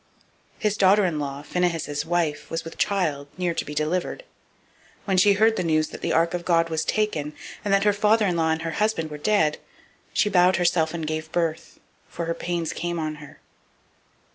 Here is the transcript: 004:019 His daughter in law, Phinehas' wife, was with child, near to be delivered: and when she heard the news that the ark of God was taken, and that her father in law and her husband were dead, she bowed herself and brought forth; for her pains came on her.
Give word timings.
004:019 0.57 0.61
His 0.63 0.77
daughter 0.77 1.05
in 1.05 1.19
law, 1.19 1.43
Phinehas' 1.43 2.03
wife, 2.05 2.49
was 2.49 2.63
with 2.63 2.75
child, 2.79 3.27
near 3.37 3.53
to 3.53 3.63
be 3.63 3.75
delivered: 3.75 4.23
and 4.23 5.01
when 5.05 5.17
she 5.17 5.33
heard 5.33 5.57
the 5.57 5.63
news 5.63 5.89
that 5.89 6.01
the 6.01 6.11
ark 6.11 6.33
of 6.33 6.43
God 6.43 6.69
was 6.69 6.83
taken, 6.83 7.33
and 7.63 7.71
that 7.71 7.83
her 7.83 7.93
father 7.93 8.25
in 8.25 8.35
law 8.35 8.49
and 8.49 8.63
her 8.63 8.71
husband 8.81 9.11
were 9.11 9.19
dead, 9.19 9.59
she 10.11 10.27
bowed 10.27 10.55
herself 10.55 10.95
and 10.95 11.05
brought 11.05 11.25
forth; 11.25 11.79
for 12.07 12.25
her 12.25 12.33
pains 12.33 12.73
came 12.73 12.97
on 12.97 13.17
her. 13.21 13.41